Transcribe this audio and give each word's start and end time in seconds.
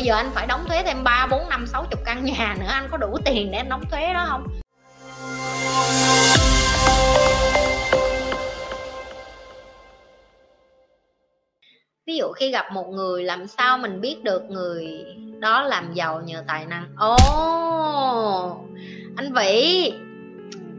bây 0.00 0.06
giờ 0.06 0.14
anh 0.14 0.30
phải 0.34 0.46
đóng 0.46 0.64
thuế 0.68 0.82
thêm 0.82 1.04
3, 1.04 1.26
4, 1.30 1.48
5, 1.48 1.66
60 1.66 2.02
căn 2.04 2.24
nhà 2.24 2.56
nữa 2.60 2.66
anh 2.68 2.88
có 2.90 2.96
đủ 2.96 3.18
tiền 3.24 3.50
để 3.50 3.58
anh 3.58 3.68
đóng 3.68 3.82
thuế 3.90 4.12
đó 4.14 4.26
không? 4.28 4.46
Ví 12.06 12.16
dụ 12.16 12.32
khi 12.32 12.50
gặp 12.50 12.72
một 12.72 12.88
người 12.88 13.24
làm 13.24 13.46
sao 13.46 13.78
mình 13.78 14.00
biết 14.00 14.16
được 14.22 14.42
người 14.50 15.04
đó 15.40 15.62
làm 15.62 15.94
giàu 15.94 16.20
nhờ 16.20 16.44
tài 16.46 16.66
năng? 16.66 16.88
Ồ 16.96 17.14
oh, 17.14 18.58
anh 19.16 19.32
vĩ 19.32 19.92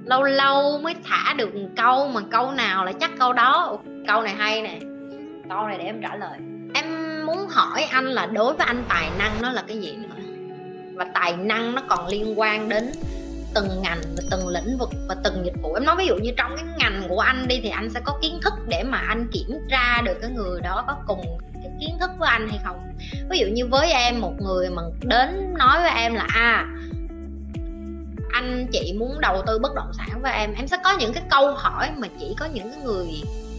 lâu 0.05 0.23
lâu 0.23 0.77
mới 0.77 0.95
thả 1.03 1.33
được 1.33 1.55
một 1.55 1.69
câu 1.75 2.07
mà 2.07 2.21
câu 2.31 2.51
nào 2.51 2.85
là 2.85 2.91
chắc 2.91 3.11
câu 3.19 3.33
đó. 3.33 3.77
Câu 4.07 4.21
này 4.21 4.33
hay 4.33 4.61
nè. 4.61 4.79
Câu 5.49 5.67
này 5.67 5.77
để 5.77 5.83
em 5.83 6.01
trả 6.01 6.15
lời 6.15 6.50
muốn 7.31 7.47
hỏi 7.49 7.83
anh 7.83 8.05
là 8.05 8.25
đối 8.25 8.53
với 8.53 8.65
anh 8.67 8.83
tài 8.89 9.09
năng 9.17 9.41
nó 9.41 9.51
là 9.51 9.63
cái 9.67 9.77
gì 9.77 9.91
nữa? 9.91 10.15
Và 10.95 11.05
tài 11.13 11.37
năng 11.37 11.75
nó 11.75 11.81
còn 11.89 12.07
liên 12.07 12.39
quan 12.39 12.69
đến 12.69 12.91
từng 13.55 13.81
ngành 13.81 14.01
và 14.17 14.23
từng 14.31 14.47
lĩnh 14.47 14.77
vực 14.77 14.89
và 15.07 15.15
từng 15.23 15.45
dịch 15.45 15.61
vụ. 15.61 15.73
Em 15.73 15.85
nói 15.85 15.95
ví 15.97 16.05
dụ 16.05 16.15
như 16.15 16.31
trong 16.37 16.55
cái 16.55 16.65
ngành 16.77 17.03
của 17.09 17.19
anh 17.19 17.47
đi 17.47 17.59
thì 17.63 17.69
anh 17.69 17.89
sẽ 17.89 17.99
có 18.03 18.19
kiến 18.21 18.39
thức 18.43 18.53
để 18.67 18.83
mà 18.83 18.97
anh 18.97 19.27
kiểm 19.31 19.59
tra 19.69 20.01
được 20.01 20.17
cái 20.21 20.29
người 20.29 20.61
đó 20.61 20.83
có 20.87 20.95
cùng 21.07 21.37
cái 21.53 21.71
kiến 21.79 21.97
thức 21.99 22.11
với 22.19 22.29
anh 22.29 22.49
hay 22.49 22.59
không? 22.63 22.79
Ví 23.29 23.39
dụ 23.39 23.47
như 23.47 23.67
với 23.67 23.91
em, 23.91 24.21
một 24.21 24.33
người 24.39 24.69
mà 24.69 24.81
đến 25.01 25.53
nói 25.57 25.81
với 25.81 25.91
em 25.91 26.13
là 26.13 26.25
à 26.29 26.67
anh 28.31 28.67
chị 28.71 28.93
muốn 28.99 29.19
đầu 29.21 29.43
tư 29.47 29.59
bất 29.59 29.75
động 29.75 29.91
sản 29.93 30.21
với 30.21 30.31
em. 30.31 30.53
Em 30.53 30.67
sẽ 30.67 30.77
có 30.83 30.97
những 30.99 31.13
cái 31.13 31.23
câu 31.29 31.53
hỏi 31.53 31.89
mà 31.97 32.07
chỉ 32.19 32.35
có 32.39 32.45
những 32.45 32.71
cái 32.71 32.79
người 32.83 33.07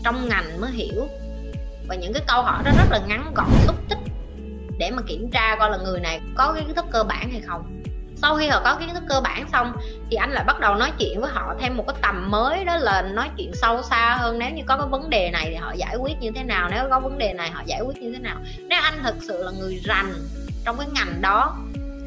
trong 0.04 0.28
ngành 0.28 0.60
mới 0.60 0.70
hiểu 0.70 1.08
và 1.92 1.96
những 1.96 2.12
cái 2.12 2.22
câu 2.26 2.42
hỏi 2.42 2.62
đó 2.64 2.70
rất 2.78 2.90
là 2.90 2.98
ngắn 3.06 3.34
gọn, 3.34 3.46
xúc 3.66 3.76
tích 3.88 3.98
để 4.78 4.90
mà 4.90 5.02
kiểm 5.06 5.30
tra 5.30 5.56
coi 5.58 5.70
là 5.70 5.76
người 5.76 6.00
này 6.00 6.20
có 6.34 6.52
kiến 6.52 6.74
thức 6.74 6.84
cơ 6.92 7.04
bản 7.04 7.30
hay 7.30 7.40
không. 7.40 7.82
Sau 8.16 8.36
khi 8.36 8.48
họ 8.48 8.60
có 8.64 8.76
kiến 8.80 8.88
thức 8.94 9.02
cơ 9.08 9.20
bản 9.20 9.48
xong 9.52 9.72
thì 10.10 10.16
anh 10.16 10.30
lại 10.30 10.44
bắt 10.44 10.60
đầu 10.60 10.74
nói 10.74 10.92
chuyện 10.98 11.20
với 11.20 11.30
họ 11.30 11.54
thêm 11.60 11.76
một 11.76 11.84
cái 11.86 11.96
tầm 12.02 12.30
mới, 12.30 12.64
đó 12.64 12.76
là 12.76 13.02
nói 13.02 13.30
chuyện 13.36 13.50
sâu 13.54 13.82
xa 13.82 14.16
hơn. 14.20 14.38
Nếu 14.38 14.50
như 14.50 14.62
có 14.66 14.76
cái 14.76 14.86
vấn 14.86 15.10
đề 15.10 15.30
này 15.30 15.46
thì 15.50 15.54
họ 15.54 15.72
giải 15.72 15.96
quyết 15.96 16.20
như 16.20 16.30
thế 16.34 16.42
nào, 16.42 16.68
nếu 16.70 16.84
có 16.90 17.00
vấn 17.00 17.18
đề 17.18 17.32
này 17.32 17.50
họ 17.50 17.62
giải 17.66 17.80
quyết 17.80 17.96
như 17.96 18.12
thế 18.12 18.18
nào. 18.18 18.36
Nếu 18.58 18.80
anh 18.82 19.02
thực 19.04 19.16
sự 19.28 19.44
là 19.44 19.50
người 19.50 19.80
rành 19.84 20.12
trong 20.64 20.78
cái 20.78 20.86
ngành 20.94 21.22
đó 21.22 21.56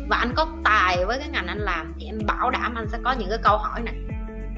và 0.09 0.17
anh 0.17 0.33
có 0.35 0.47
tài 0.63 1.05
với 1.05 1.19
cái 1.19 1.27
ngành 1.27 1.47
anh 1.47 1.59
làm 1.59 1.93
thì 1.99 2.05
em 2.05 2.19
bảo 2.27 2.49
đảm 2.49 2.75
anh 2.75 2.87
sẽ 2.91 2.97
có 3.03 3.11
những 3.11 3.29
cái 3.29 3.39
câu 3.43 3.57
hỏi 3.57 3.81
này. 3.81 3.95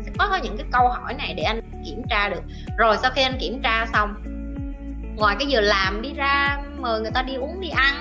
Sẽ 0.05 0.11
có 0.17 0.39
những 0.43 0.57
cái 0.57 0.67
câu 0.71 0.89
hỏi 0.89 1.13
này 1.13 1.33
để 1.37 1.43
anh 1.43 1.61
kiểm 1.85 2.01
tra 2.09 2.29
được. 2.29 2.41
Rồi 2.77 2.97
sau 3.01 3.11
khi 3.11 3.21
anh 3.21 3.37
kiểm 3.39 3.61
tra 3.61 3.85
xong 3.93 4.15
ngoài 5.17 5.35
cái 5.39 5.47
giờ 5.47 5.61
làm 5.61 6.01
đi 6.01 6.13
ra, 6.13 6.57
mời 6.79 7.01
người 7.01 7.11
ta 7.11 7.21
đi 7.21 7.35
uống, 7.35 7.61
đi 7.61 7.69
ăn. 7.69 7.95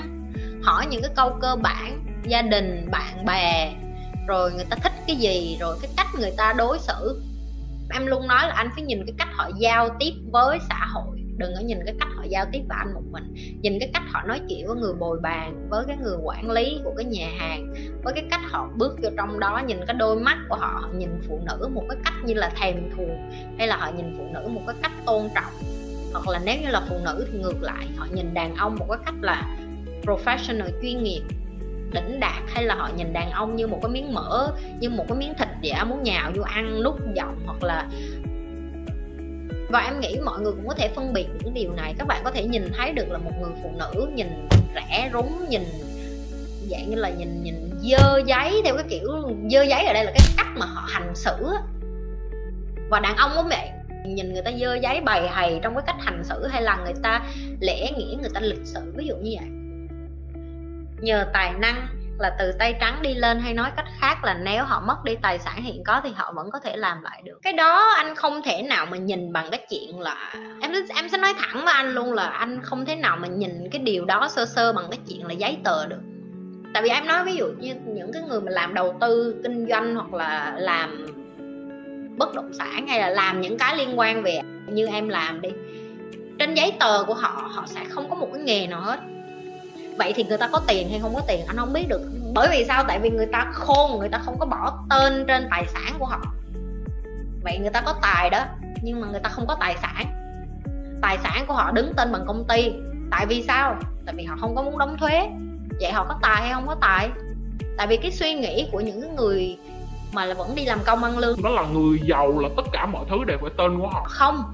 Hỏi 0.62 0.86
những 0.86 1.02
cái 1.02 1.10
câu 1.16 1.38
cơ 1.40 1.56
bản, 1.56 2.04
gia 2.22 2.42
đình, 2.42 2.88
bạn 2.90 3.24
bè, 3.24 3.72
rồi 4.26 4.52
người 4.52 4.64
ta 4.64 4.76
thích 4.82 4.92
cái 5.06 5.16
gì, 5.16 5.56
rồi 5.60 5.76
cái 5.82 5.90
cách 5.96 6.06
người 6.18 6.32
ta 6.36 6.52
đối 6.52 6.78
xử. 6.78 7.22
Em 7.90 8.06
luôn 8.06 8.28
nói 8.28 8.48
là 8.48 8.54
anh 8.54 8.70
phải 8.74 8.82
nhìn 8.82 9.06
cái 9.06 9.14
cách 9.18 9.28
họ 9.32 9.50
giao 9.58 9.88
tiếp 9.98 10.12
với 10.32 10.58
xã 10.68 10.86
hội. 10.86 11.22
Đừng 11.38 11.52
có 11.56 11.60
nhìn 11.60 11.78
cái 11.84 11.94
cách 12.00 12.08
họ 12.16 12.24
giao 12.28 12.44
tiếp 12.52 12.60
với 12.68 12.78
anh 12.78 12.94
một 12.94 13.02
mình. 13.10 13.34
Nhìn 13.62 13.78
cái 13.80 13.90
cách 13.94 14.02
họ 14.10 14.22
nói 14.22 14.40
chuyện 14.48 14.66
với 14.66 14.76
người 14.76 14.92
bồi 14.94 15.20
bàn, 15.22 15.68
với 15.70 15.84
cái 15.88 15.96
người 15.96 16.16
quản 16.22 16.50
lý 16.50 16.80
của 16.84 16.92
cái 16.96 17.04
nhà 17.04 17.28
hàng, 17.38 17.74
với 18.04 18.14
cái 18.14 18.24
cách 18.30 18.40
họ 18.50 18.68
bước 18.76 18.96
vô 19.02 19.08
trong 19.16 19.40
đó. 19.40 19.62
Nhìn 19.66 19.86
cái 19.86 19.96
đôi 19.98 20.16
mắt 20.16 20.38
của 20.48 20.56
họ 20.56 20.80
họ 20.82 20.88
nhìn 20.94 21.20
phụ 21.28 21.40
nữ 21.46 21.68
một 21.74 21.82
cái 21.88 21.98
cách 22.04 22.14
như 22.24 22.34
là 22.34 22.50
thèm 22.60 22.90
thuồng, 22.96 23.30
hay 23.58 23.68
là 23.68 23.76
họ 23.76 23.90
nhìn 23.96 24.14
phụ 24.18 24.24
nữ 24.34 24.48
một 24.48 24.62
cái 24.66 24.76
cách 24.82 24.92
tôn 25.06 25.28
trọng 25.34 25.75
hoặc 26.24 26.32
là 26.32 26.40
nếu 26.44 26.56
như 26.62 26.68
là 26.68 26.82
phụ 26.88 26.98
nữ 27.04 27.26
thì 27.32 27.38
ngược 27.38 27.62
lại, 27.62 27.86
họ 27.96 28.06
nhìn 28.12 28.34
đàn 28.34 28.54
ông 28.54 28.76
một 28.78 28.86
cái 28.88 28.98
cách 29.04 29.14
là 29.20 29.56
professional, 30.02 30.70
chuyên 30.82 31.02
nghiệp, 31.02 31.22
đỉnh 31.92 32.20
đạt, 32.20 32.42
hay 32.46 32.64
là 32.64 32.74
họ 32.74 32.90
nhìn 32.96 33.12
đàn 33.12 33.30
ông 33.30 33.56
như 33.56 33.66
một 33.66 33.78
cái 33.82 33.90
miếng 33.90 34.14
mỡ, 34.14 34.52
như 34.80 34.90
một 34.90 35.04
cái 35.08 35.18
miếng 35.18 35.34
thịt 35.38 35.48
giả 35.62 35.84
muốn 35.84 36.02
nhào 36.02 36.30
vô 36.34 36.42
ăn, 36.42 36.82
nút 36.82 36.96
giọng 37.14 37.38
hoặc 37.46 37.62
là 37.62 37.88
và 39.70 39.80
em 39.80 40.00
nghĩ 40.00 40.18
mọi 40.24 40.40
người 40.40 40.52
cũng 40.52 40.68
có 40.68 40.74
thể 40.74 40.88
phân 40.88 41.12
biệt 41.12 41.26
những 41.40 41.54
điều 41.54 41.72
này. 41.72 41.94
Các 41.98 42.06
bạn 42.08 42.20
có 42.24 42.30
thể 42.30 42.44
nhìn 42.44 42.72
thấy 42.76 42.92
được 42.92 43.08
là 43.10 43.18
một 43.18 43.30
người 43.40 43.50
phụ 43.62 43.70
nữ 43.78 44.08
nhìn 44.14 44.48
rẻ 44.74 45.10
rúng, 45.12 45.48
nhìn 45.48 45.62
dạng 46.70 46.90
như 46.90 46.96
là 46.96 47.10
nhìn 47.10 47.42
nhìn 47.42 47.70
dơ 47.82 48.22
giấy, 48.26 48.60
theo 48.64 48.74
cái 48.74 48.84
kiểu 48.88 49.08
dơ 49.50 49.62
giấy 49.62 49.86
ở 49.86 49.92
đây 49.92 50.04
là 50.04 50.12
cái 50.14 50.22
cách 50.36 50.46
mà 50.56 50.66
họ 50.66 50.84
hành 50.88 51.14
xử 51.14 51.46
và 52.90 53.00
đàn 53.00 53.16
ông 53.16 53.30
cũng 53.36 53.48
vậy 53.48 53.68
nhìn 54.14 54.32
người 54.32 54.42
ta 54.42 54.50
dơ 54.60 54.74
giấy 54.74 55.00
bày 55.00 55.28
hầy 55.28 55.60
trong 55.62 55.74
cái 55.74 55.82
cách 55.86 55.96
hành 55.98 56.24
xử 56.24 56.46
hay 56.46 56.62
là 56.62 56.78
người 56.84 56.94
ta 57.02 57.22
lễ 57.60 57.90
nghĩa 57.96 58.16
người 58.20 58.30
ta 58.34 58.40
lịch 58.40 58.64
sự, 58.64 58.92
ví 58.96 59.06
dụ 59.06 59.16
như 59.16 59.36
vậy. 59.38 59.48
Nhờ 61.00 61.26
tài 61.32 61.52
năng 61.52 61.88
là 62.18 62.36
từ 62.38 62.52
tay 62.52 62.74
trắng 62.80 63.02
đi 63.02 63.14
lên 63.14 63.40
hay 63.40 63.54
nói 63.54 63.70
cách 63.76 63.86
khác 63.98 64.24
là 64.24 64.34
nếu 64.34 64.64
họ 64.64 64.80
mất 64.86 65.04
đi 65.04 65.16
tài 65.22 65.38
sản 65.38 65.62
hiện 65.62 65.84
có 65.84 66.00
thì 66.04 66.10
họ 66.14 66.32
vẫn 66.36 66.50
có 66.50 66.58
thể 66.58 66.76
làm 66.76 67.02
lại 67.02 67.22
được. 67.24 67.38
Cái 67.42 67.52
đó 67.52 67.92
anh 67.96 68.14
không 68.14 68.42
thể 68.42 68.62
nào 68.62 68.86
mà 68.86 68.96
nhìn 68.96 69.32
bằng 69.32 69.50
cái 69.50 69.66
chuyện 69.70 70.00
là 70.00 70.34
em 70.60 70.72
em 70.94 71.08
sẽ 71.08 71.18
nói 71.18 71.34
thẳng 71.38 71.64
với 71.64 71.74
anh 71.74 71.92
luôn 71.92 72.12
là 72.12 72.26
anh 72.26 72.60
không 72.62 72.86
thể 72.86 72.96
nào 72.96 73.16
mà 73.16 73.28
nhìn 73.28 73.68
cái 73.70 73.82
điều 73.82 74.04
đó 74.04 74.28
sơ 74.30 74.46
sơ 74.46 74.72
bằng 74.72 74.86
cái 74.90 75.00
chuyện 75.08 75.26
là 75.26 75.32
giấy 75.32 75.58
tờ 75.64 75.86
được. 75.86 76.00
Tại 76.74 76.82
vì 76.82 76.88
em 76.88 77.06
nói 77.06 77.24
ví 77.24 77.36
dụ 77.36 77.46
như 77.46 77.74
những 77.86 78.12
cái 78.12 78.22
người 78.22 78.40
mà 78.40 78.50
làm 78.50 78.74
đầu 78.74 78.96
tư 79.00 79.40
kinh 79.42 79.66
doanh 79.68 79.94
hoặc 79.94 80.14
là 80.14 80.54
làm 80.58 81.06
bất 82.16 82.34
động 82.34 82.52
sản 82.58 82.86
hay 82.86 83.00
là 83.00 83.08
làm 83.08 83.40
những 83.40 83.58
cái 83.58 83.76
liên 83.76 83.98
quan 83.98 84.22
về 84.22 84.40
như 84.66 84.86
em 84.86 85.08
làm 85.08 85.40
đi. 85.40 85.48
Trên 86.38 86.54
giấy 86.54 86.72
tờ 86.80 87.04
của 87.04 87.14
họ 87.14 87.50
họ 87.54 87.64
sẽ 87.66 87.84
không 87.88 88.10
có 88.10 88.16
một 88.16 88.28
cái 88.32 88.42
nghề 88.42 88.66
nào 88.66 88.80
hết. 88.80 89.00
Vậy 89.98 90.12
thì 90.16 90.24
người 90.24 90.38
ta 90.38 90.48
có 90.48 90.60
tiền 90.66 90.88
hay 90.90 91.00
không 91.00 91.14
có 91.14 91.20
tiền 91.28 91.40
anh 91.46 91.56
không 91.56 91.72
biết 91.72 91.88
được. 91.88 92.00
Bởi 92.34 92.48
vì 92.50 92.64
sao? 92.64 92.84
Tại 92.88 92.98
vì 92.98 93.10
người 93.10 93.26
ta 93.26 93.50
khôn, 93.52 93.98
người 93.98 94.08
ta 94.08 94.18
không 94.18 94.38
có 94.38 94.46
bỏ 94.46 94.78
tên 94.90 95.24
trên 95.28 95.46
tài 95.50 95.66
sản 95.66 95.94
của 95.98 96.04
họ. 96.04 96.20
Vậy 97.44 97.58
người 97.58 97.70
ta 97.70 97.80
có 97.80 97.94
tài 98.02 98.30
đó, 98.30 98.44
nhưng 98.82 99.00
mà 99.00 99.06
người 99.06 99.20
ta 99.20 99.28
không 99.28 99.46
có 99.46 99.56
tài 99.60 99.76
sản. 99.82 100.06
Tài 101.02 101.18
sản 101.22 101.44
của 101.46 101.54
họ 101.54 101.70
đứng 101.70 101.92
tên 101.96 102.12
bằng 102.12 102.24
công 102.26 102.44
ty. 102.48 102.72
Tại 103.10 103.26
vì 103.26 103.42
sao? 103.42 103.76
Tại 104.06 104.14
vì 104.14 104.24
họ 104.24 104.36
không 104.40 104.54
có 104.54 104.62
muốn 104.62 104.78
đóng 104.78 104.96
thuế. 104.98 105.28
Vậy 105.80 105.92
họ 105.92 106.04
có 106.08 106.18
tài 106.22 106.42
hay 106.42 106.52
không 106.52 106.66
có 106.66 106.76
tài? 106.80 107.08
Tại 107.76 107.86
vì 107.86 107.96
cái 107.96 108.12
suy 108.12 108.34
nghĩ 108.34 108.68
của 108.72 108.80
những 108.80 109.16
người 109.16 109.56
mà 110.16 110.24
là 110.24 110.34
vẫn 110.34 110.54
đi 110.54 110.64
làm 110.64 110.78
công 110.84 111.04
ăn 111.04 111.18
lương. 111.18 111.42
Nó 111.42 111.50
là 111.50 111.62
người 111.62 112.00
giàu 112.04 112.38
là 112.38 112.48
tất 112.56 112.62
cả 112.72 112.86
mọi 112.86 113.04
thứ 113.10 113.24
đều 113.26 113.38
phải 113.40 113.50
tên 113.56 113.78
của 113.78 113.88
họ. 113.88 114.04
Không 114.08 114.52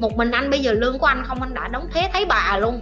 một 0.00 0.16
mình 0.16 0.30
anh 0.30 0.50
bây 0.50 0.60
giờ 0.60 0.72
lương 0.72 0.98
của 0.98 1.06
anh 1.06 1.22
không 1.24 1.42
anh 1.42 1.54
đã 1.54 1.68
đóng 1.68 1.88
thuế 1.92 2.08
thấy 2.12 2.24
bà 2.24 2.58
luôn. 2.60 2.80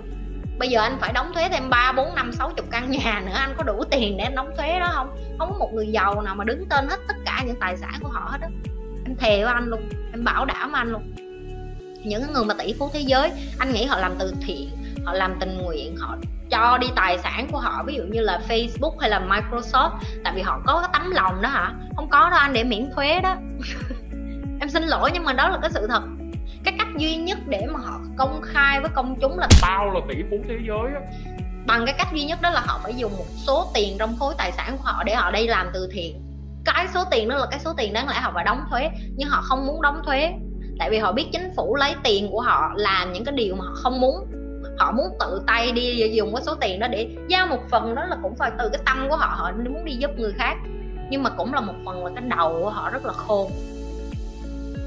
Bây 0.59 0.69
giờ 0.69 0.81
anh 0.81 0.99
phải 1.01 1.13
đóng 1.13 1.33
thuế 1.35 1.49
thêm 1.49 1.71
3, 1.71 1.93
4, 1.93 2.15
5, 2.15 2.33
60 2.33 2.67
căn 2.71 2.91
nhà 2.91 3.23
nữa 3.27 3.33
anh 3.35 3.55
có 3.57 3.63
đủ 3.63 3.85
tiền 3.91 4.17
để 4.17 4.25
anh 4.25 4.35
đóng 4.35 4.51
thuế 4.57 4.81
đó 4.81 4.91
không? 4.95 5.17
Không 5.39 5.53
có 5.53 5.59
một 5.59 5.71
người 5.75 5.87
giàu 5.87 6.23
nào 6.23 6.35
mà 6.35 6.45
đứng 6.45 6.67
tên 6.69 6.89
hết 6.89 7.01
tất 7.09 7.15
cả 7.25 7.43
những 7.47 7.57
tài 7.61 7.77
sản 7.77 7.95
của 8.03 8.09
họ 8.09 8.29
hết 8.33 8.39
á. 8.41 8.49
Em 9.05 9.17
thề 9.17 9.45
với 9.45 9.53
anh 9.53 9.67
luôn 9.67 9.89
em 10.13 10.25
bảo 10.25 10.45
đảm 10.45 10.73
anh 10.73 10.93
luôn. 10.93 11.03
Những 12.05 12.33
người 12.33 12.45
mà 12.45 12.55
tỷ 12.55 12.75
phú 12.79 12.91
thế 12.93 13.01
giới 13.01 13.33
anh 13.59 13.73
nghĩ 13.73 13.85
họ 13.85 13.99
làm 13.99 14.15
từ 14.19 14.35
thiện 14.47 14.69
họ 15.07 15.13
làm 15.13 15.37
tình 15.41 15.59
nguyện 15.59 15.97
họ 15.97 16.17
cho 16.51 16.79
đi 16.79 16.87
tài 16.97 17.19
sản 17.19 17.49
của 17.53 17.59
họ 17.59 17.83
ví 17.87 17.95
dụ 17.95 18.03
như 18.03 18.21
là 18.21 18.41
Facebook 18.49 18.99
hay 18.99 19.11
là 19.11 19.21
Microsoft 19.21 19.91
tại 20.25 20.33
vì 20.37 20.43
họ 20.43 20.61
có 20.67 20.81
cái 20.81 20.91
tấm 20.93 21.11
lòng 21.11 21.43
đó 21.43 21.49
hả? 21.49 21.73
Không 21.97 22.09
có 22.11 22.31
đâu 22.31 22.39
anh 22.39 22.53
để 22.53 22.65
miễn 22.65 22.91
thuế 22.95 23.21
đó. 23.21 23.37
Em 24.61 24.69
xin 24.69 24.83
lỗi 24.83 25.11
nhưng 25.15 25.25
mà 25.25 25.33
đó 25.33 25.49
là 25.49 25.59
cái 25.63 25.71
sự 25.71 25.87
thật. 25.87 26.03
Cái 26.65 26.75
cách 26.79 26.89
duy 26.97 27.17
nhất 27.17 27.39
để 27.47 27.67
mà 27.73 27.81
họ 27.85 28.01
công 28.17 28.41
khai 28.43 28.81
với 28.81 28.91
công 28.95 29.17
chúng 29.21 29.39
là 29.39 29.49
tao 29.63 29.91
là 29.91 30.01
tỷ 30.09 30.15
phú 30.31 30.37
thế 30.49 30.59
giới 30.69 30.95
á. 30.95 31.01
Bằng 31.67 31.87
cái 31.87 31.95
cách 31.99 32.09
duy 32.13 32.25
nhất 32.25 32.39
đó 32.43 32.51
là 32.51 32.61
họ 32.67 32.81
phải 32.83 32.95
dùng 32.95 33.13
một 33.17 33.27
số 33.47 33.71
tiền 33.75 33.97
trong 33.99 34.17
khối 34.19 34.35
tài 34.39 34.53
sản 34.53 34.77
của 34.77 34.85
họ 34.85 35.03
để 35.05 35.15
họ 35.15 35.31
đi 35.31 35.47
làm 35.47 35.71
từ 35.75 35.89
thiện. 35.93 36.23
Cái 36.65 36.89
số 36.95 37.05
tiền 37.11 37.29
đó 37.29 37.37
là 37.37 37.47
cái 37.51 37.61
số 37.61 37.73
tiền 37.77 37.93
đáng 37.93 38.09
lẽ 38.09 38.21
họ 38.21 38.31
phải 38.35 38.45
đóng 38.45 38.65
thuế 38.71 38.91
nhưng 39.17 39.29
họ 39.29 39.43
không 39.43 39.67
muốn 39.67 39.83
đóng 39.83 40.03
thuế. 40.07 40.33
Tại 40.79 40.91
vì 40.91 40.99
họ 40.99 41.13
biết 41.13 41.27
chính 41.33 41.51
phủ 41.57 41.77
lấy 41.77 41.95
tiền 42.05 42.29
của 42.31 42.41
họ 42.41 42.73
làm 42.77 43.13
những 43.13 43.25
cái 43.25 43.35
điều 43.35 43.55
mà 43.55 43.65
họ 43.65 43.73
không 43.75 44.01
muốn 44.01 44.15
họ 44.79 44.93
muốn 44.93 45.07
tự 45.21 45.43
tay 45.47 45.73
đi 45.73 46.11
dùng 46.13 46.35
cái 46.35 46.43
số 46.43 46.55
tiền 46.55 46.81
đó 46.81 46.89
để 46.89 47.09
giao 47.29 47.47
một 47.47 47.61
phần 47.71 47.95
đó 47.95 48.05
là 48.05 48.17
cũng 48.23 48.37
phải 48.37 48.51
từ 48.59 48.69
cái 48.69 48.81
tâm 48.87 49.07
của 49.09 49.17
họ 49.17 49.35
họ 49.39 49.53
muốn 49.53 49.85
đi 49.85 49.93
giúp 49.93 50.11
người 50.17 50.33
khác. 50.33 50.57
Nhưng 51.11 51.23
mà 51.23 51.31
cũng 51.31 51.55
là 51.55 51.61
một 51.61 51.75
phần 51.85 52.05
là 52.05 52.11
cái 52.15 52.25
đầu 52.37 52.59
của 52.63 52.71
họ 52.71 52.91
rất 52.91 53.05
là 53.05 53.13
khôn. 53.13 53.51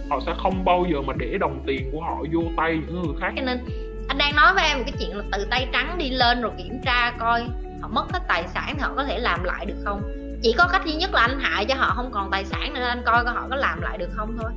Họ 0.10 0.20
sẽ 0.26 0.34
không 0.44 0.66
bao 0.66 0.86
giờ 0.92 1.02
mà 1.02 1.14
để 1.18 1.38
đồng 1.40 1.64
tiền 1.68 1.90
của 1.92 2.02
họ 2.02 2.18
vô 2.34 2.42
tay 2.58 2.80
những 2.88 3.02
người 3.02 3.16
khác. 3.22 3.34
Cho 3.36 3.44
nên 3.46 3.60
anh 4.08 4.18
đang 4.18 4.36
nói 4.36 4.54
với 4.54 4.64
em 4.68 4.84
cái 4.84 4.94
chuyện 5.00 5.18
là 5.18 5.24
từ 5.32 5.48
tay 5.50 5.68
trắng 5.74 5.98
đi 5.98 6.10
lên 6.10 6.42
rồi 6.42 6.52
kiểm 6.58 6.80
tra 6.86 7.14
coi 7.20 7.44
họ 7.82 7.88
mất 7.88 8.06
hết 8.14 8.20
tài 8.28 8.48
sản 8.48 8.74
thì 8.78 8.82
họ 8.82 8.94
có 8.96 9.04
thể 9.04 9.20
làm 9.20 9.44
lại 9.44 9.66
được 9.66 9.78
không. 9.86 10.02
Chỉ 10.42 10.54
có 10.58 10.68
cách 10.72 10.86
duy 10.86 10.94
nhất 10.94 11.14
là 11.14 11.22
anh 11.22 11.40
hại 11.40 11.66
cho 11.66 11.76
họ 11.76 11.94
không 11.96 12.12
còn 12.12 12.32
tài 12.32 12.46
sản 12.46 12.74
nữa 12.74 12.84
anh 12.84 13.02
coi 13.06 13.24
coi 13.24 13.34
họ 13.34 13.48
có 13.50 13.56
làm 13.56 13.82
lại 13.82 13.98
được 13.98 14.10
không 14.12 14.38
thôi. 14.42 14.52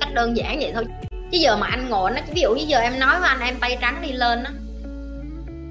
Cách 0.00 0.14
đơn 0.14 0.36
giản 0.36 0.58
vậy 0.60 0.72
thôi 0.74 0.84
chứ 1.32 1.38
giờ 1.38 1.56
mà 1.56 1.66
anh 1.66 1.88
ngồi, 1.88 2.10
nó 2.10 2.20
ví 2.34 2.40
dụ 2.40 2.54
như 2.54 2.64
giờ 2.68 2.78
em 2.78 3.00
nói 3.00 3.20
với 3.20 3.28
anh, 3.28 3.40
em 3.40 3.54
tay 3.60 3.78
trắng 3.80 4.02
đi 4.02 4.12
lên 4.12 4.44
á 4.44 4.50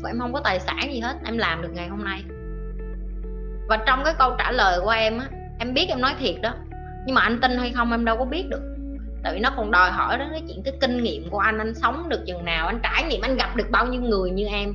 và 0.01 0.09
em 0.09 0.19
không 0.19 0.33
có 0.33 0.41
tài 0.43 0.59
sản 0.59 0.93
gì 0.93 0.99
hết, 0.99 1.15
em 1.25 1.37
làm 1.37 1.61
được 1.61 1.69
ngày 1.73 1.87
hôm 1.87 2.03
nay. 2.03 2.23
Và 3.67 3.77
trong 3.87 4.03
cái 4.03 4.13
câu 4.19 4.35
trả 4.37 4.51
lời 4.51 4.79
của 4.83 4.89
em 4.89 5.19
á, 5.19 5.27
em 5.59 5.73
biết 5.73 5.85
em 5.89 6.01
nói 6.01 6.15
thiệt 6.19 6.35
đó, 6.41 6.53
nhưng 7.05 7.15
mà 7.15 7.21
anh 7.21 7.39
tin 7.41 7.57
hay 7.57 7.71
không 7.75 7.91
em 7.91 8.05
đâu 8.05 8.17
có 8.17 8.25
biết 8.25 8.43
được. 8.49 8.61
Tại 9.23 9.33
vì 9.33 9.39
nó 9.39 9.49
còn 9.57 9.71
đòi 9.71 9.91
hỏi 9.91 10.17
đó 10.17 10.25
cái 10.31 10.43
chuyện 10.47 10.61
cái 10.63 10.73
kinh 10.81 11.03
nghiệm 11.03 11.29
của 11.29 11.39
anh 11.39 11.57
anh 11.57 11.75
sống 11.75 12.09
được 12.09 12.23
chừng 12.27 12.45
nào, 12.45 12.67
anh 12.67 12.79
trải 12.83 13.03
nghiệm, 13.03 13.21
anh 13.21 13.35
gặp 13.35 13.55
được 13.55 13.69
bao 13.71 13.85
nhiêu 13.85 14.01
người 14.01 14.31
như 14.31 14.45
em. 14.45 14.73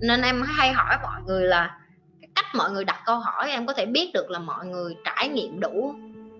Nên 0.00 0.22
em 0.22 0.42
hay 0.42 0.72
hỏi 0.72 0.96
mọi 1.02 1.22
người 1.26 1.42
là, 1.46 1.78
cái 2.20 2.30
cách 2.34 2.46
mọi 2.54 2.70
người 2.70 2.84
đặt 2.84 3.00
câu 3.06 3.18
hỏi, 3.18 3.50
em 3.50 3.66
có 3.66 3.72
thể 3.72 3.86
biết 3.86 4.10
được 4.14 4.30
là 4.30 4.38
mọi 4.38 4.66
người 4.66 4.94
trải 5.04 5.28
nghiệm 5.28 5.60
đủ 5.60 5.94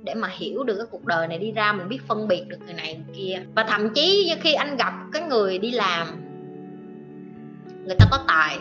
để 0.04 0.14
mà 0.14 0.28
hiểu 0.32 0.64
được 0.64 0.76
cái 0.76 0.86
cuộc 0.90 1.04
đời 1.04 1.28
này 1.28 1.38
đi 1.38 1.52
ra, 1.52 1.72
mình 1.72 1.88
biết 1.88 1.98
phân 2.08 2.28
biệt 2.28 2.48
được 2.48 2.58
người 2.64 2.74
này 2.74 2.94
người 2.94 3.16
kia. 3.16 3.42
Và 3.54 3.64
thậm 3.64 3.94
chí 3.94 4.34
khi 4.40 4.54
anh 4.54 4.76
gặp 4.76 4.92
cái 5.12 5.22
người 5.22 5.58
đi 5.58 5.70
làm, 5.70 6.06
người 7.84 7.96
ta 7.98 8.06
có 8.10 8.18
tài, 8.28 8.58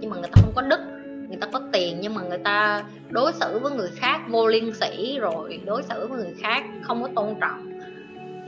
nhưng 0.00 0.10
mà 0.10 0.16
người 0.16 0.28
ta 0.32 0.42
không 0.42 0.52
có 0.54 0.62
đức, 0.62 0.80
người 1.28 1.36
ta 1.40 1.46
có 1.52 1.60
tiền, 1.72 1.98
nhưng 2.00 2.14
mà 2.14 2.22
người 2.22 2.38
ta 2.38 2.84
đối 3.10 3.32
xử 3.32 3.58
với 3.58 3.72
người 3.72 3.90
khác 3.96 4.20
vô 4.28 4.46
liên 4.46 4.74
sĩ 4.74 5.18
rồi, 5.18 5.60
đối 5.64 5.82
xử 5.82 6.06
với 6.06 6.18
người 6.18 6.34
khác 6.40 6.64
không 6.82 7.02
có 7.02 7.08
tôn 7.16 7.34
trọng. 7.40 7.78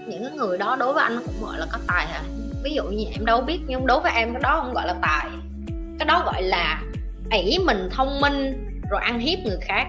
Những 0.07 0.23
cái 0.23 0.33
người 0.37 0.59
đó 0.59 0.77
đối 0.77 0.93
với 0.93 1.03
anh 1.03 1.19
cũng 1.27 1.35
gọi 1.43 1.59
là 1.59 1.67
có 1.73 1.79
tài 1.89 2.07
hả? 2.07 2.23
Ví 2.65 2.75
dụ 2.75 2.85
như 2.85 3.05
em 3.13 3.25
đâu 3.25 3.41
biết, 3.41 3.59
nhưng 3.67 3.87
đối 3.87 4.01
với 4.01 4.13
em 4.13 4.33
cái 4.33 4.43
đó 4.43 4.61
không 4.65 4.75
gọi 4.75 4.87
là 4.87 4.95
tài. 5.03 5.29
Cái 5.99 6.07
đó 6.07 6.23
gọi 6.25 6.43
là 6.43 6.83
ỷ 7.33 7.59
mình, 7.65 7.89
thông 7.91 8.21
minh, 8.21 8.53
rồi 8.91 9.01
ăn 9.01 9.19
hiếp 9.19 9.39
người 9.45 9.59
khác 9.61 9.87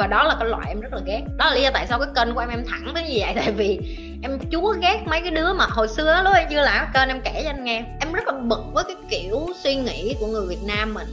và 0.00 0.06
đó 0.06 0.24
là 0.24 0.36
cái 0.40 0.48
loại 0.48 0.64
em 0.68 0.80
rất 0.80 0.92
là 0.92 1.00
ghét. 1.06 1.22
Đó 1.36 1.44
là 1.44 1.54
lý 1.54 1.62
do 1.62 1.70
tại 1.74 1.86
sao 1.86 1.98
cái 1.98 2.08
kênh 2.16 2.34
của 2.34 2.40
em 2.40 2.48
em 2.48 2.64
thẳng 2.68 2.90
tới 2.94 3.02
như 3.02 3.16
vậy. 3.20 3.32
Tại 3.36 3.52
vì 3.52 3.78
em 4.22 4.38
chúa 4.52 4.74
ghét 4.82 5.02
mấy 5.06 5.20
cái 5.20 5.30
đứa 5.30 5.52
mà 5.52 5.66
hồi 5.70 5.88
xưa 5.88 6.22
lúc 6.24 6.34
em 6.34 6.48
chưa 6.50 6.62
làm 6.62 6.86
kênh, 6.94 7.08
em 7.08 7.20
kể 7.20 7.40
cho 7.44 7.50
anh 7.50 7.64
nghe. 7.64 7.84
Em 8.00 8.12
rất 8.12 8.26
là 8.26 8.32
bực 8.32 8.64
với 8.72 8.84
cái 8.84 8.96
kiểu 9.10 9.46
suy 9.62 9.74
nghĩ 9.74 10.16
của 10.20 10.26
người 10.26 10.46
Việt 10.46 10.62
Nam 10.66 10.94
mình. 10.94 11.06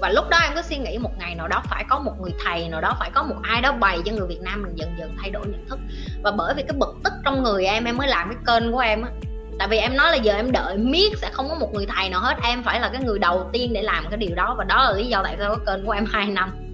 Và 0.00 0.10
lúc 0.10 0.28
đó 0.28 0.38
em 0.42 0.52
có 0.54 0.62
suy 0.62 0.76
nghĩ 0.76 0.98
một 0.98 1.10
ngày 1.18 1.34
nào 1.34 1.48
đó 1.48 1.62
phải 1.64 1.84
có 1.88 1.98
một 1.98 2.12
người 2.20 2.32
thầy, 2.44 2.68
nào 2.68 2.80
đó 2.80 2.96
phải 3.00 3.10
có 3.14 3.22
một 3.22 3.36
ai 3.42 3.60
đó 3.60 3.72
bày 3.72 3.98
cho 4.04 4.12
người 4.12 4.26
Việt 4.26 4.40
Nam 4.42 4.62
mình 4.62 4.72
dần 4.74 4.94
dần 4.98 5.16
thay 5.20 5.30
đổi 5.30 5.46
nhận 5.46 5.66
thức. 5.68 5.78
Và 6.22 6.30
bởi 6.30 6.54
vì 6.54 6.62
cái 6.62 6.76
bực 6.78 6.96
tức 7.04 7.12
trong 7.24 7.42
người 7.42 7.66
em 7.66 7.84
em 7.84 7.96
mới 7.96 8.08
làm 8.08 8.28
cái 8.28 8.38
kênh 8.46 8.72
của 8.72 8.78
em 8.78 9.02
á. 9.02 9.10
Tại 9.58 9.68
vì 9.68 9.78
em 9.78 9.96
nói 9.96 10.10
là 10.10 10.16
giờ 10.16 10.34
em 10.34 10.52
đợi 10.52 10.76
miết 10.76 11.18
sẽ 11.18 11.30
không 11.32 11.48
có 11.48 11.54
một 11.54 11.74
người 11.74 11.86
thầy 11.86 12.10
nào 12.10 12.20
hết. 12.20 12.36
Em 12.42 12.62
phải 12.62 12.80
là 12.80 12.88
cái 12.92 13.02
người 13.02 13.18
đầu 13.18 13.50
tiên 13.52 13.72
để 13.72 13.82
làm 13.82 14.04
cái 14.10 14.18
điều 14.18 14.34
đó. 14.34 14.54
Và 14.58 14.64
đó 14.64 14.84
là 14.84 14.92
lý 14.92 15.06
do 15.06 15.22
tại 15.22 15.36
sao 15.38 15.56
cái 15.56 15.76
kênh 15.76 15.86
của 15.86 15.92
em 15.92 16.04
2 16.04 16.26
năm 16.26 16.67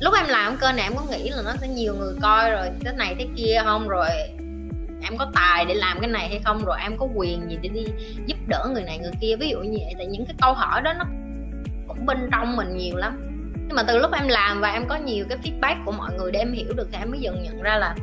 lúc 0.00 0.14
em 0.14 0.28
làm 0.28 0.56
kênh 0.56 0.76
này 0.76 0.84
em 0.84 0.96
có 0.96 1.02
nghĩ 1.10 1.30
là 1.30 1.42
nó 1.44 1.52
sẽ 1.60 1.68
nhiều 1.68 1.94
người 1.94 2.14
coi 2.22 2.50
rồi 2.50 2.70
cái 2.84 2.94
này 2.94 3.14
thế 3.18 3.26
kia 3.36 3.60
không? 3.64 3.88
Rồi 3.88 4.08
em 5.02 5.16
có 5.18 5.30
tài 5.34 5.64
để 5.64 5.74
làm 5.74 6.00
cái 6.00 6.10
này 6.10 6.28
hay 6.28 6.40
không? 6.44 6.64
Rồi 6.64 6.76
em 6.82 6.96
có 6.96 7.08
quyền 7.14 7.50
gì 7.50 7.58
để 7.62 7.68
đi 7.68 7.84
giúp 8.26 8.36
đỡ 8.48 8.68
người 8.72 8.82
này 8.82 8.98
người 8.98 9.12
kia? 9.20 9.36
Ví 9.36 9.48
dụ 9.48 9.58
như 9.58 9.78
vậy, 9.84 9.94
tại 9.98 10.06
những 10.06 10.26
cái 10.26 10.34
câu 10.40 10.54
hỏi 10.54 10.82
đó 10.82 10.92
nó 10.92 11.04
cũng 11.88 12.06
bên 12.06 12.28
trong 12.32 12.56
mình 12.56 12.76
nhiều 12.76 12.96
lắm. 12.96 13.22
Nhưng 13.66 13.76
mà 13.76 13.82
từ 13.82 13.98
lúc 13.98 14.12
em 14.12 14.28
làm 14.28 14.60
và 14.60 14.72
em 14.72 14.88
có 14.88 14.96
nhiều 14.96 15.24
cái 15.28 15.38
feedback 15.38 15.84
của 15.84 15.92
mọi 15.92 16.10
người 16.18 16.32
để 16.32 16.38
em 16.38 16.52
hiểu 16.52 16.72
được 16.76 16.88
thì 16.92 16.98
em 16.98 17.10
mới 17.10 17.20
dần 17.20 17.42
nhận 17.42 17.62
ra 17.62 17.76
là 17.76 17.94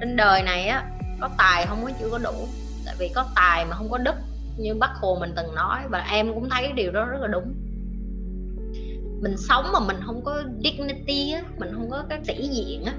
trên 0.00 0.16
đời 0.16 0.42
này 0.42 0.66
á, 0.66 0.84
có 1.20 1.28
tài 1.38 1.66
không 1.66 1.84
có 1.84 1.90
chưa 2.00 2.08
có 2.10 2.18
đủ. 2.18 2.48
Tại 2.86 2.94
vì 2.98 3.08
có 3.14 3.26
tài 3.34 3.64
mà 3.64 3.76
không 3.76 3.90
có 3.90 3.98
đức 3.98 4.14
như 4.58 4.74
bác 4.74 4.90
hồ 4.94 5.16
mình 5.20 5.32
từng 5.36 5.54
nói 5.54 5.80
và 5.88 6.06
em 6.10 6.34
cũng 6.34 6.50
thấy 6.50 6.62
cái 6.62 6.72
điều 6.72 6.92
đó 6.92 7.04
rất 7.04 7.18
là 7.20 7.26
đúng 7.26 7.54
mình 9.20 9.36
sống 9.36 9.64
mà 9.72 9.80
mình 9.80 9.96
không 10.06 10.24
có 10.24 10.42
dignity 10.64 11.32
á, 11.32 11.42
mình 11.58 11.70
không 11.72 11.90
có 11.90 12.04
cái 12.08 12.18
sĩ 12.24 12.48
diện 12.48 12.84
á. 12.84 12.92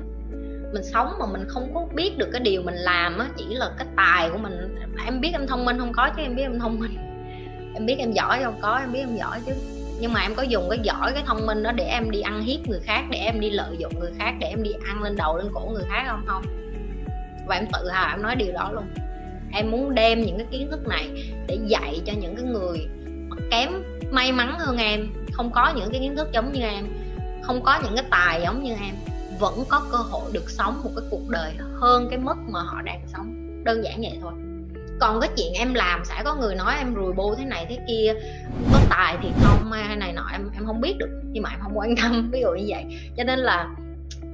Mình 0.74 0.84
sống 0.94 1.08
mà 1.20 1.26
mình 1.26 1.46
không 1.48 1.74
có 1.74 1.88
biết 1.94 2.18
được 2.18 2.30
cái 2.32 2.42
điều 2.42 2.62
mình 2.62 2.76
làm 2.76 3.18
á, 3.18 3.30
chỉ 3.38 3.46
là 3.50 3.72
cái 3.78 3.88
tài 3.96 4.30
của 4.30 4.38
mình. 4.38 4.76
Em 5.06 5.22
biết 5.22 5.30
em 5.34 5.48
thông 5.48 5.66
minh 5.66 5.80
không 5.80 5.92
có 5.94 6.10
chứ 6.16 6.22
em 6.22 6.36
biết 6.36 6.44
em 6.44 6.60
thông 6.60 6.80
minh. 6.80 6.98
Em 7.74 7.86
biết 7.86 7.96
em 8.00 8.12
giỏi 8.12 8.40
không 8.44 8.60
có, 8.62 8.78
em 8.78 8.94
biết 8.94 9.00
em 9.00 9.16
giỏi 9.16 9.40
chứ. 9.46 9.52
Nhưng 10.00 10.14
mà 10.14 10.22
em 10.22 10.36
có 10.36 10.44
dùng 10.44 10.70
cái 10.70 10.80
giỏi, 10.84 11.12
cái 11.14 11.24
thông 11.26 11.46
minh 11.46 11.64
đó 11.64 11.72
để 11.72 11.84
em 11.84 12.12
đi 12.12 12.22
ăn 12.22 12.42
hiếp 12.42 12.68
người 12.68 12.80
khác, 12.80 13.04
để 13.12 13.18
em 13.18 13.40
đi 13.40 13.50
lợi 13.50 13.76
dụng 13.80 14.00
người 14.00 14.12
khác, 14.20 14.34
để 14.40 14.48
em 14.48 14.64
đi 14.64 14.72
ăn 14.86 15.04
lên 15.04 15.16
đầu 15.16 15.38
lên 15.38 15.48
cổ 15.54 15.72
người 15.74 15.84
khác 15.90 16.04
không? 16.08 16.24
Không. 16.26 16.44
Và 17.48 17.56
em 17.56 17.66
tự 17.74 17.90
hào 17.90 18.16
em 18.16 18.22
nói 18.22 18.36
điều 18.36 18.54
đó 18.54 18.72
luôn. 18.72 18.84
Em 19.54 19.72
muốn 19.72 19.96
đem 19.96 20.22
những 20.22 20.38
cái 20.38 20.48
kiến 20.52 20.72
thức 20.72 20.88
này 20.88 21.34
để 21.48 21.58
dạy 21.68 22.02
cho 22.06 22.14
những 22.22 22.36
cái 22.36 22.46
người 22.46 22.88
kém 23.52 23.70
may 24.12 24.32
mắn 24.32 24.56
hơn 24.60 24.78
em 24.78 25.08
không 25.36 25.52
có 25.52 25.74
những 25.76 25.92
cái 25.92 26.02
kiến 26.02 26.16
thức 26.16 26.28
giống 26.32 26.52
như 26.52 26.62
em 26.62 26.86
không 27.44 27.64
có 27.64 27.80
những 27.84 27.96
cái 27.96 28.06
tài 28.12 28.42
giống 28.42 28.64
như 28.64 28.74
em 28.74 28.96
vẫn 29.40 29.64
có 29.70 29.82
cơ 29.92 29.98
hội 29.98 30.32
được 30.34 30.50
sống 30.50 30.82
một 30.84 30.90
cái 30.96 31.06
cuộc 31.12 31.30
đời 31.30 31.54
hơn 31.82 32.08
cái 32.10 32.20
mức 32.20 32.36
mà 32.48 32.60
họ 32.62 32.82
đang 32.82 33.02
sống. 33.08 33.36
Đơn 33.64 33.84
giản 33.84 34.02
vậy 34.02 34.20
thôi. 34.22 34.34
Còn 35.00 35.22
cái 35.22 35.30
chuyện 35.38 35.54
em 35.54 35.74
làm 35.74 36.06
sẽ 36.06 36.22
có 36.26 36.36
người 36.36 36.56
nói 36.56 36.76
em 36.78 36.96
rùi 36.96 37.14
bô 37.14 37.36
thế 37.36 37.46
này 37.46 37.66
thế 37.70 37.78
kia 37.88 38.14
có 38.74 38.80
tài 38.90 39.18
thì 39.22 39.30
không 39.44 39.72
hay 39.72 39.96
này 39.96 40.14
nọ 40.14 40.30
em 40.32 40.50
em 40.54 40.66
không 40.66 40.82
biết 40.82 40.96
được 40.98 41.22
nhưng 41.24 41.44
mà 41.44 41.50
em 41.50 41.60
không 41.64 41.78
quan 41.78 41.96
tâm 42.02 42.30
ví 42.34 42.42
dụ 42.42 42.52
như 42.52 42.66
vậy. 42.68 42.86
Cho 43.18 43.24
nên 43.24 43.40
là 43.40 43.68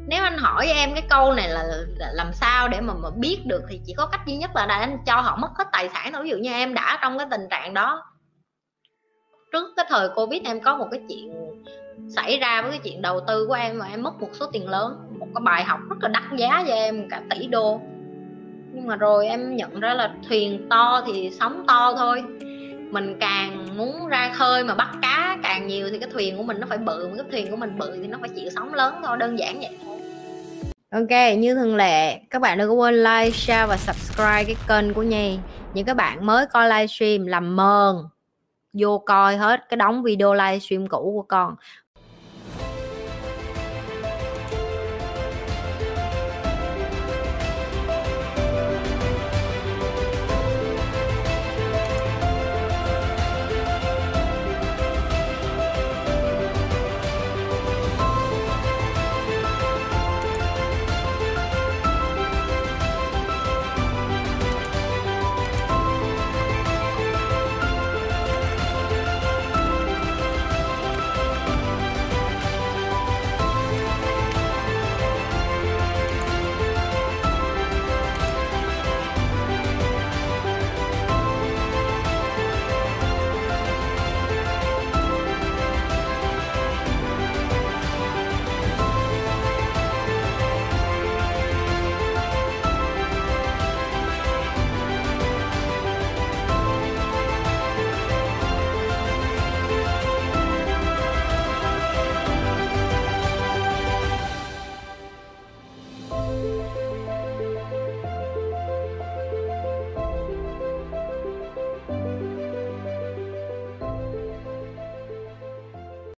nếu 0.08 0.24
anh 0.24 0.38
hỏi 0.38 0.68
em 0.68 0.94
cái 0.94 1.04
câu 1.10 1.34
này 1.34 1.50
là, 1.50 1.64
là 1.98 2.12
làm 2.14 2.34
sao 2.34 2.68
để 2.68 2.82
mà 2.82 2.94
mà 2.94 3.10
biết 3.16 3.46
được 3.46 3.62
thì 3.70 3.82
chỉ 3.86 3.94
có 3.94 4.06
cách 4.06 4.22
duy 4.26 4.36
nhất 4.36 4.52
là 4.56 4.66
anh 4.66 4.98
cho 5.06 5.22
họ 5.22 5.36
mất 5.36 5.50
hết 5.56 5.68
tài 5.72 5.90
sản 5.90 6.14
thôi. 6.14 6.24
Ví 6.24 6.30
dụ 6.30 6.38
như 6.38 6.52
em 6.52 6.74
đã 6.74 7.00
trong 7.02 7.18
cái 7.18 7.28
tình 7.32 7.48
trạng 7.50 7.74
đó 7.74 8.11
trước 9.52 9.74
cái 9.76 9.86
thời 9.90 10.10
covid 10.16 10.42
em 10.44 10.62
có 10.62 10.78
một 10.78 10.88
cái 10.92 11.00
chuyện 11.10 11.34
xảy 12.16 12.38
ra 12.38 12.62
với 12.62 12.72
cái 12.72 12.80
chuyện 12.84 13.02
đầu 13.02 13.20
tư 13.28 13.46
của 13.48 13.54
em 13.54 13.80
mà 13.80 13.86
em 13.86 14.04
mất 14.04 14.22
một 14.22 14.30
số 14.34 14.46
tiền 14.46 14.70
lớn. 14.70 14.98
Một 15.20 15.28
cái 15.36 15.42
bài 15.44 15.64
học 15.64 15.80
rất 15.90 15.96
là 16.02 16.10
đắt 16.10 16.24
giá 16.38 16.64
cho 16.68 16.74
em 16.74 17.10
cả 17.10 17.22
tỷ 17.30 17.48
đô. 17.48 17.82
Nhưng 18.74 18.88
mà 18.88 18.96
rồi 18.96 19.28
em 19.28 19.56
nhận 19.56 19.80
ra 19.80 19.94
là 19.94 20.14
thuyền 20.30 20.68
to 20.70 21.04
thì 21.08 21.32
sóng 21.40 21.64
to 21.68 21.94
thôi. 21.98 22.24
Mình 22.92 23.18
càng 23.20 23.78
muốn 23.78 24.08
ra 24.08 24.32
khơi 24.36 24.64
mà 24.64 24.76
bắt 24.76 24.90
cá 25.02 25.38
càng 25.44 25.68
nhiều 25.68 25.90
thì 25.92 26.00
cái 26.00 26.10
thuyền 26.14 26.38
của 26.38 26.44
mình 26.44 26.60
nó 26.60 26.68
phải 26.70 26.78
bự. 26.78 27.10
Cái 27.16 27.26
thuyền 27.32 27.52
của 27.52 27.58
mình 27.58 27.78
bự 27.78 27.92
thì 28.02 28.08
nó 28.08 28.18
phải 28.22 28.30
chịu 28.30 28.50
sóng 28.56 28.74
lớn 28.74 28.96
thôi 29.04 29.18
đơn 29.18 29.40
giản 29.40 29.60
vậy 29.60 29.78
thôi. 29.86 29.98
Ok, 30.92 31.38
như 31.38 31.56
thường 31.56 31.76
lệ, 31.76 32.20
các 32.30 32.42
bạn 32.42 32.58
đừng 32.58 32.70
có 32.70 32.74
quên 32.74 33.04
like, 33.04 33.32
share 33.32 33.66
và 33.66 33.78
subscribe 33.78 34.44
cái 34.44 34.56
kênh 34.68 34.94
của 34.94 35.04
Nhi. 35.04 35.38
Những 35.74 35.86
các 35.86 35.98
bạn 35.98 36.26
mới 36.26 36.46
coi 36.46 36.70
livestream 36.70 37.26
làm 37.26 37.56
mờn 37.56 37.96
vô 38.74 38.98
coi 39.06 39.38
hết 39.38 39.70
cái 39.70 39.78
đóng 39.78 40.04
video 40.04 40.34
livestream 40.34 40.88
cũ 40.88 41.12
của 41.16 41.26
con. 41.28 41.56